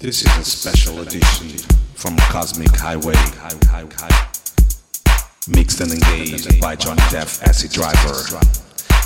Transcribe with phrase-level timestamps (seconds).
[0.00, 1.58] This is a special edition
[1.94, 3.16] from Cosmic Highway.
[5.48, 8.38] Mixed and engaged by Johnny Def Acid Driver.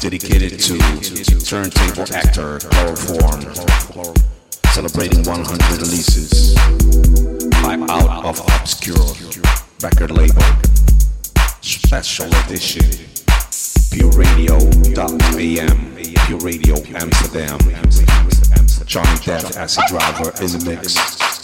[0.02, 0.76] Dedicated to
[1.46, 3.40] turntable actor Chloroform.
[4.74, 6.54] Celebrating 100 releases
[7.62, 9.14] by Out of Obscure
[9.82, 10.43] record label.
[11.62, 12.84] Special edition.
[13.90, 15.96] Pure Radio.am.
[16.27, 18.61] Pure Radio Amsterdam.
[18.85, 21.32] Johnny Def Acid Driver in the mix.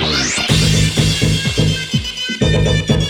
[0.00, 0.38] Thank
[2.90, 3.07] you.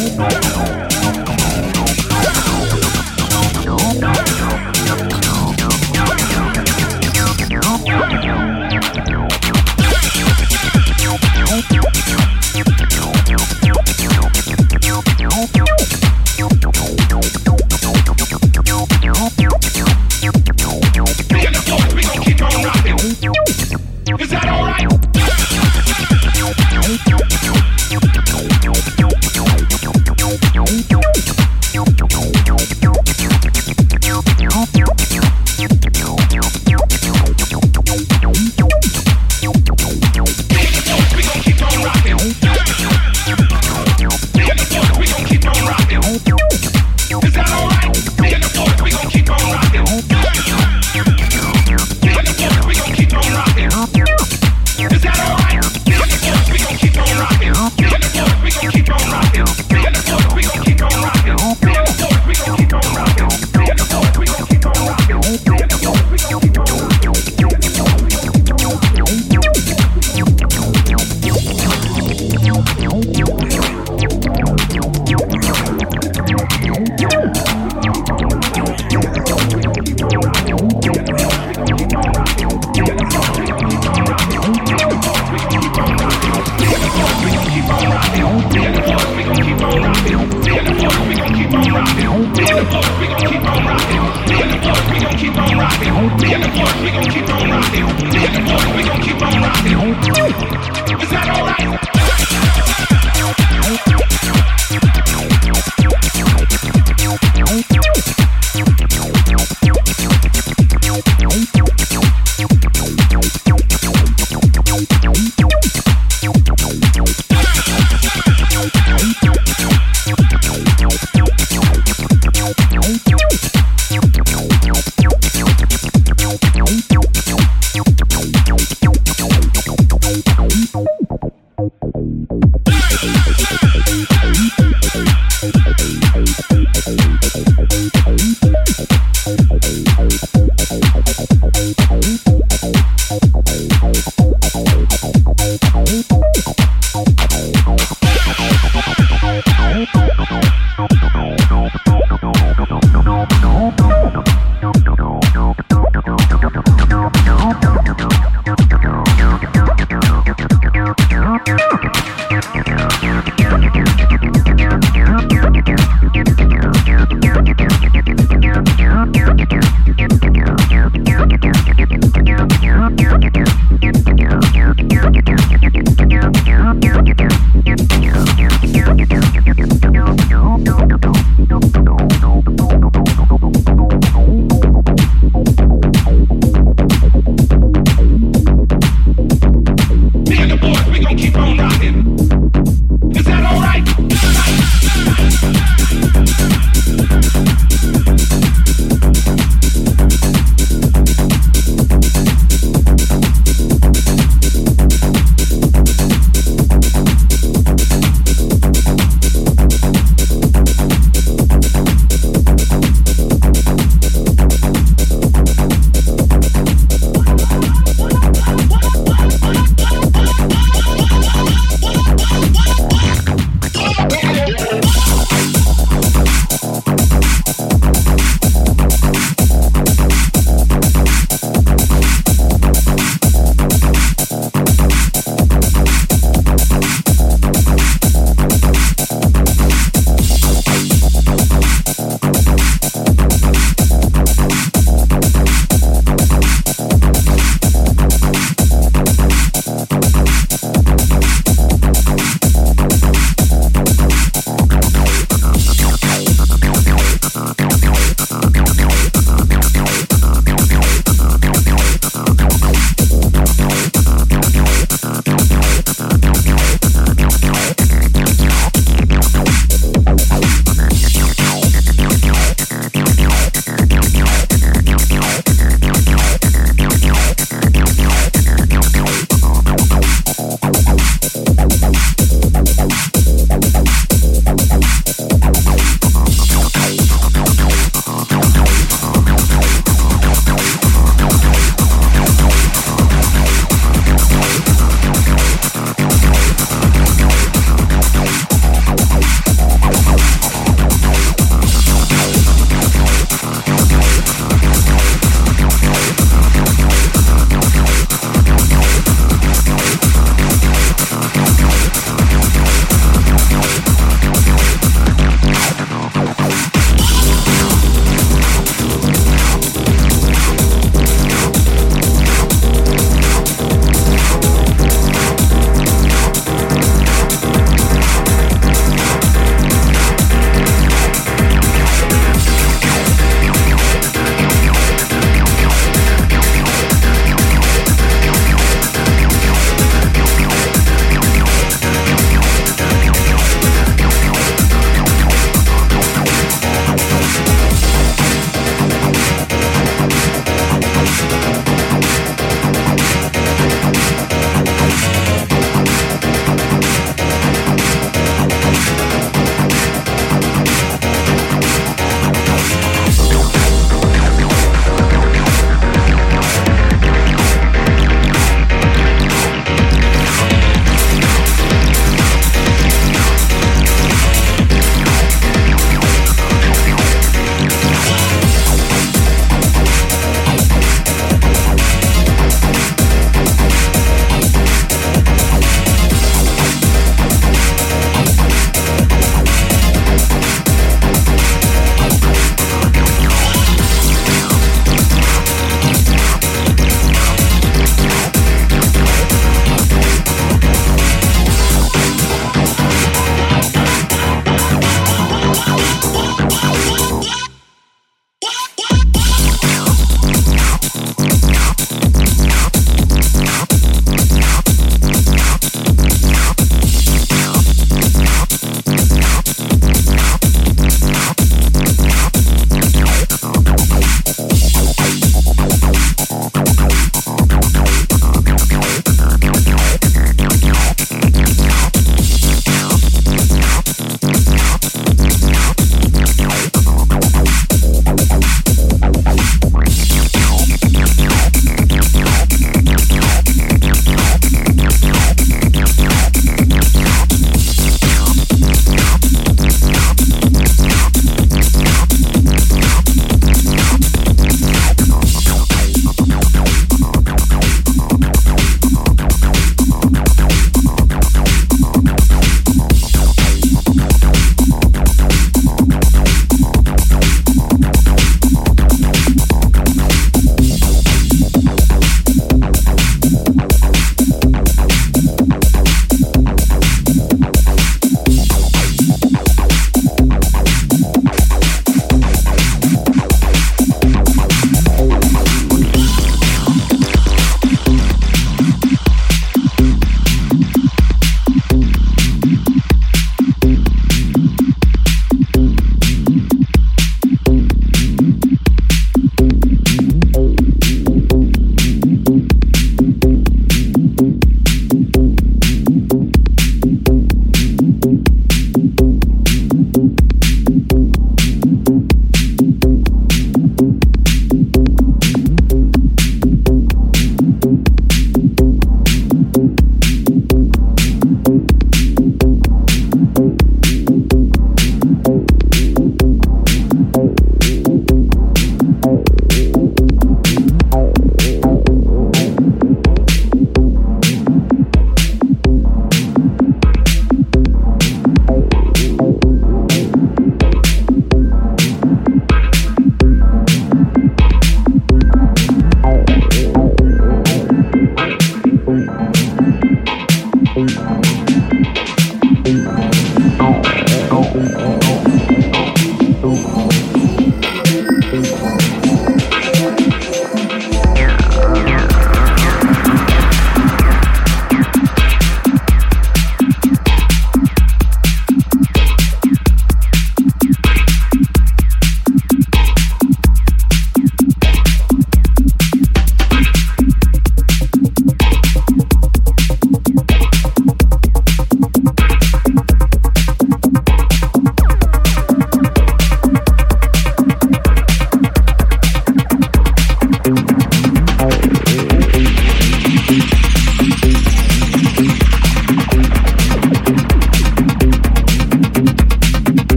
[0.00, 0.79] Música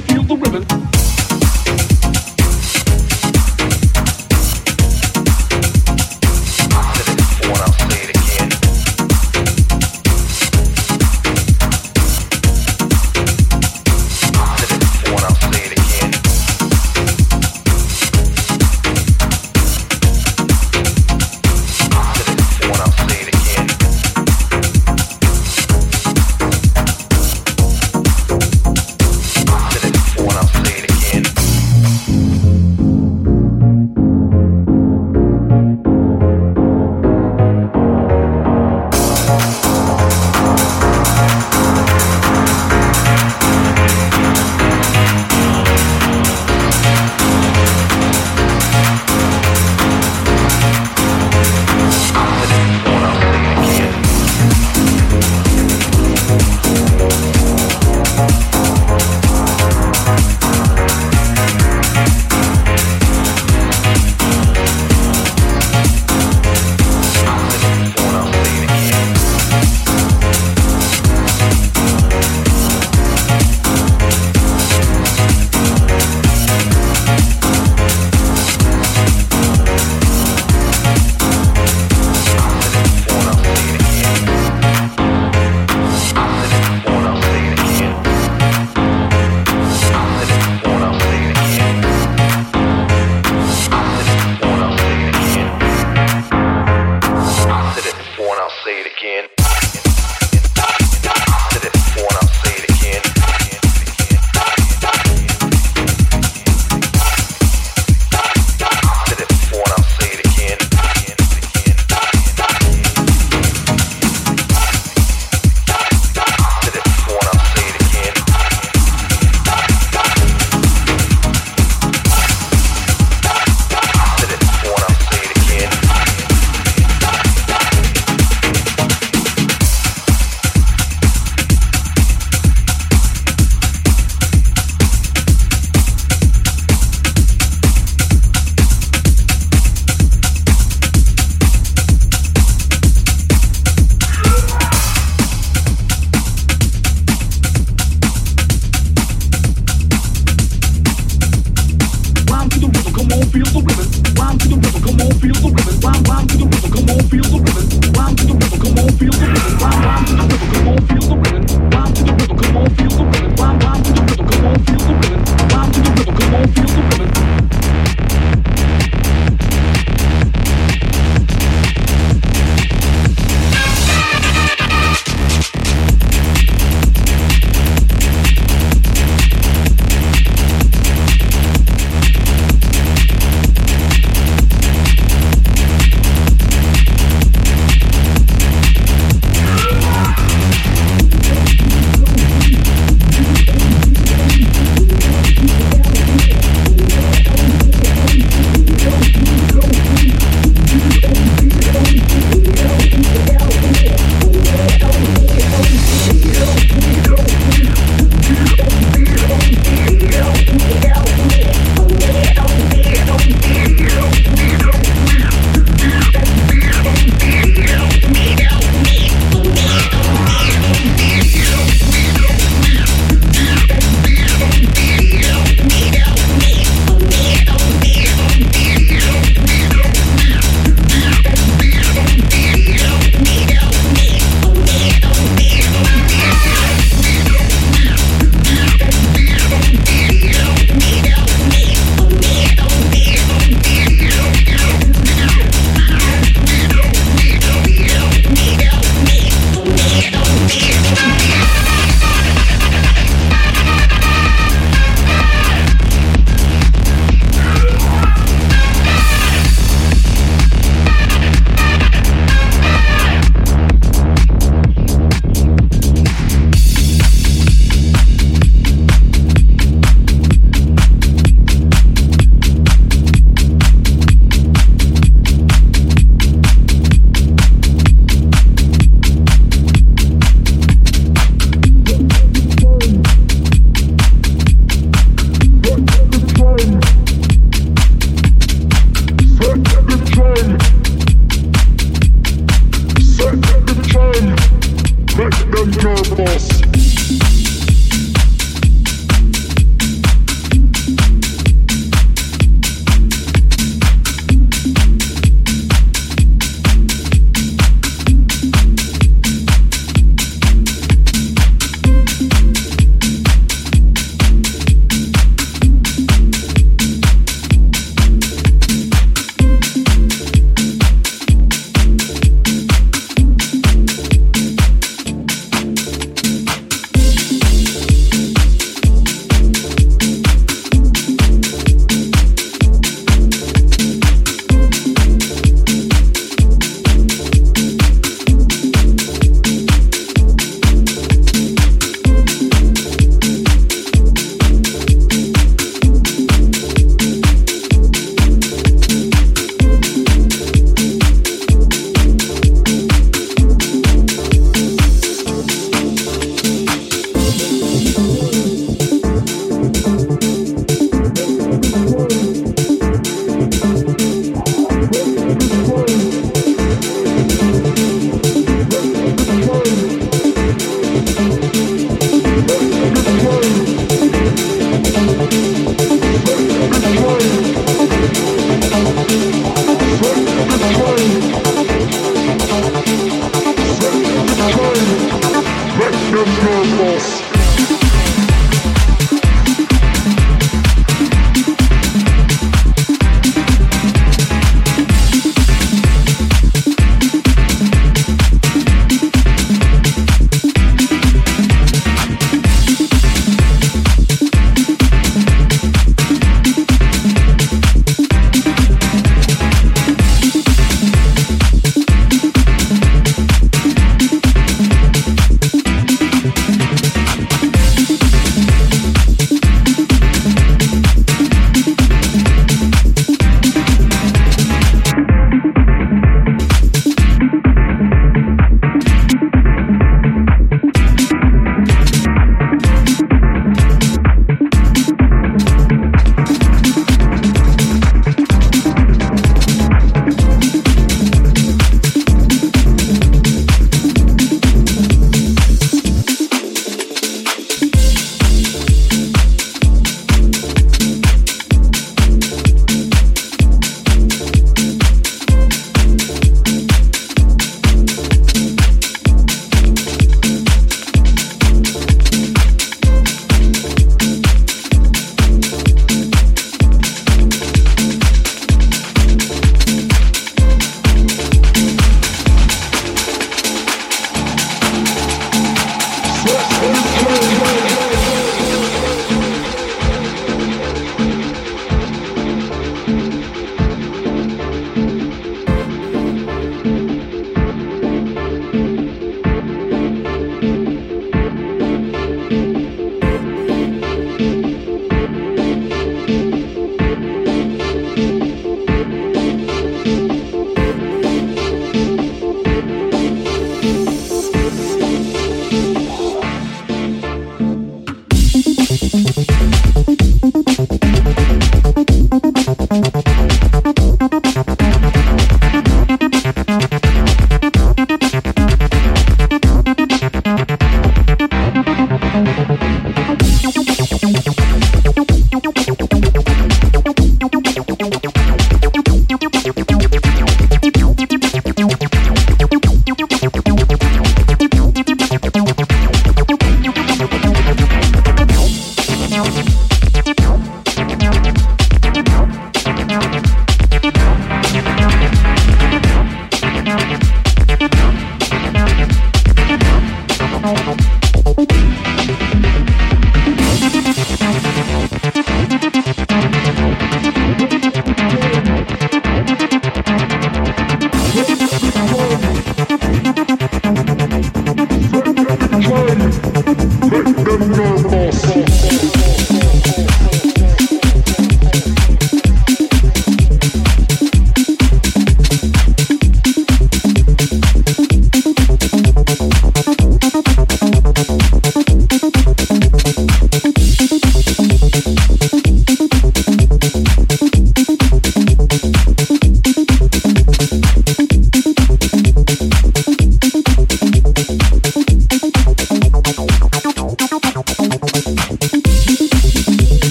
[0.00, 0.79] Feel the ribbon.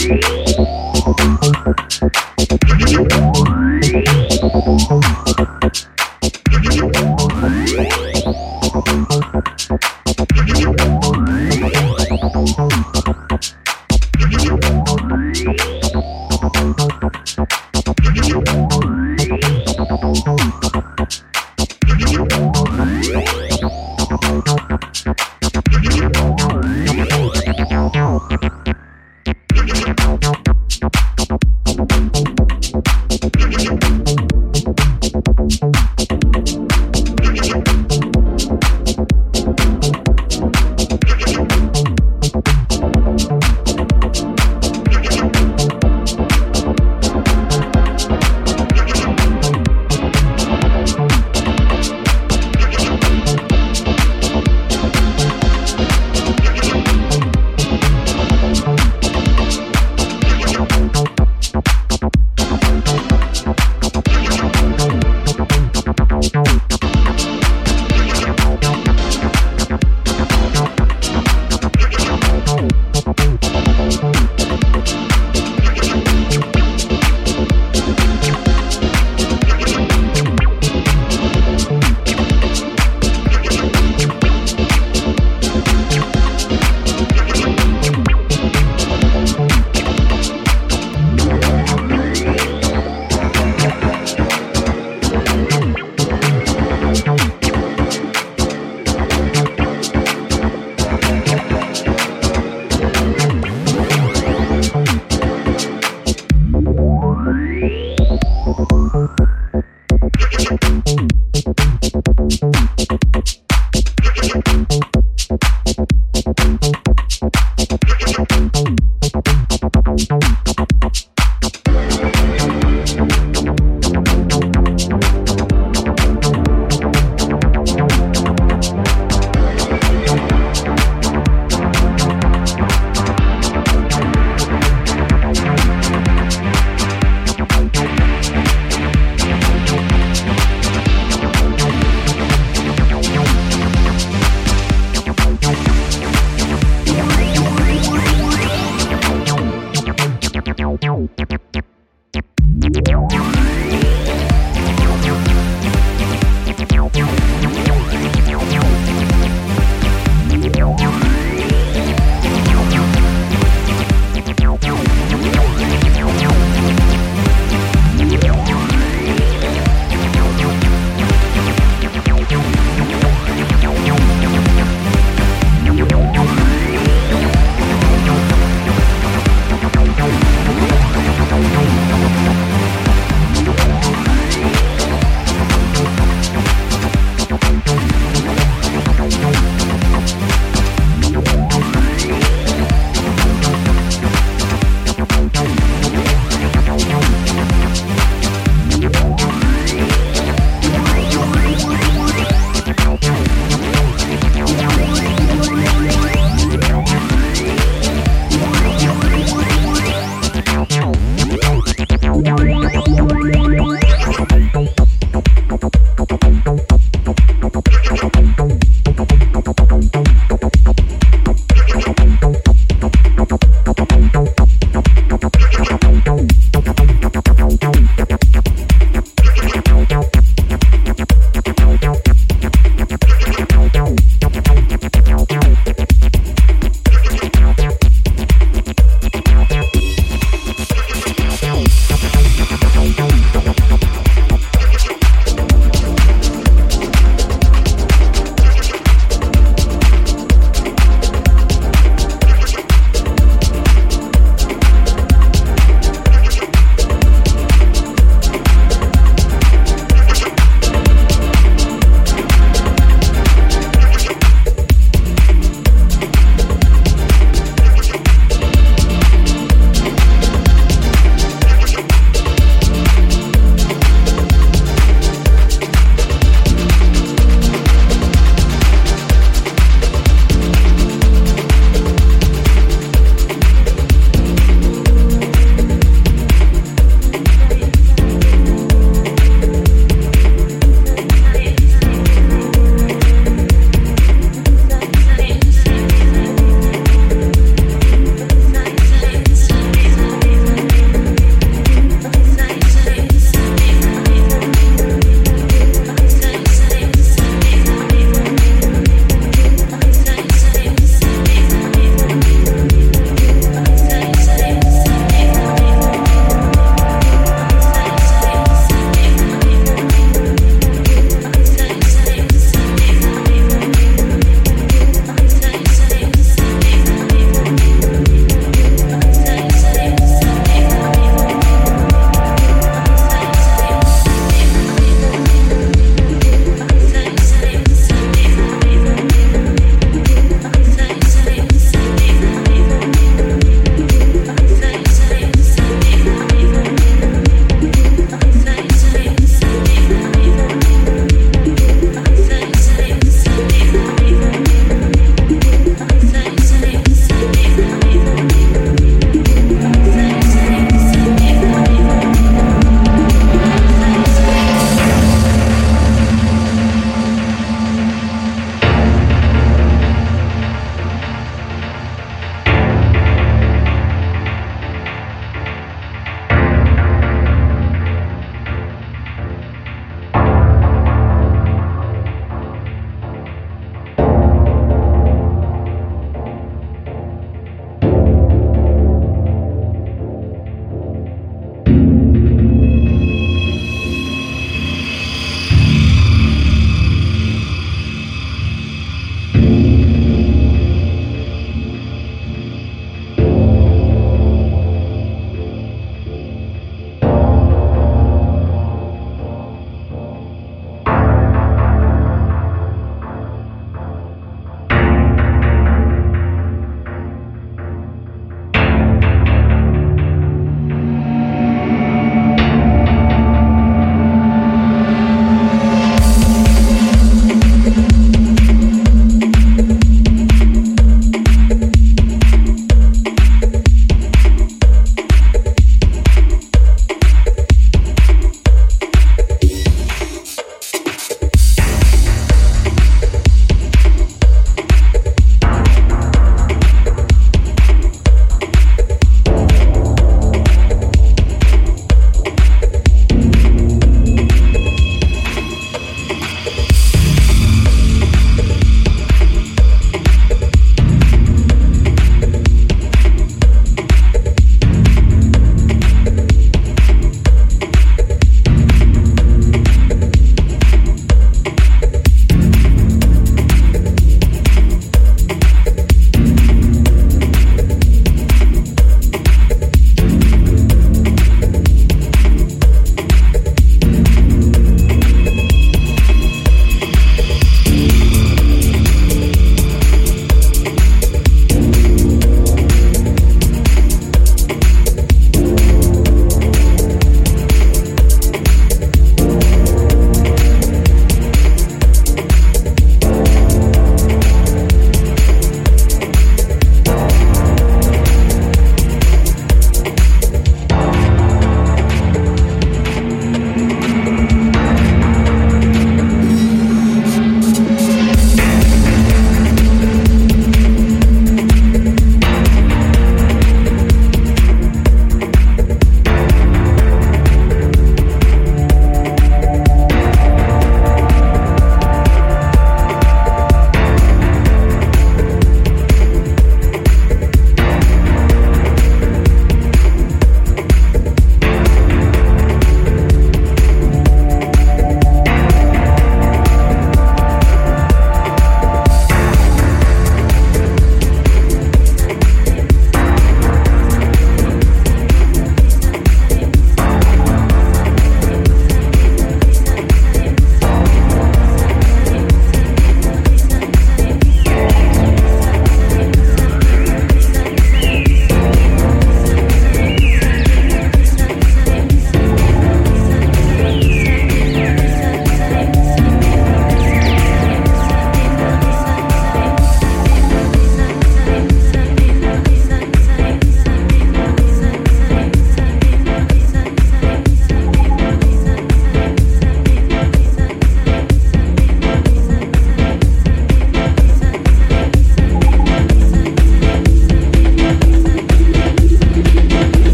[0.00, 0.39] Thank you.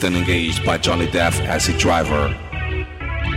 [0.00, 2.34] And engaged by Johnny Def Acid Driver.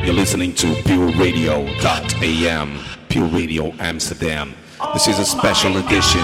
[0.03, 2.79] You're listening to Pure Radio.am,
[3.09, 4.53] Pure Radio Amsterdam.
[4.93, 6.21] This is a special edition